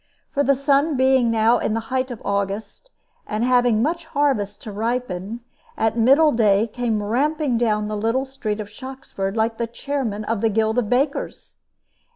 [0.31, 2.89] For the sun being now in the height of August,
[3.27, 5.41] and having much harvest to ripen,
[5.77, 10.41] at middle day came ramping down the little street of Shoxford like the chairman of
[10.41, 11.57] the guild of bakers.